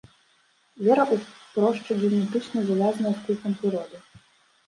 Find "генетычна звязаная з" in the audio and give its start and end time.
2.03-3.21